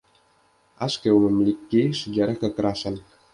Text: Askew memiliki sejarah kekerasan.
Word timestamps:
Askew 0.85 1.13
memiliki 1.27 1.81
sejarah 2.01 2.33
kekerasan. 2.41 2.95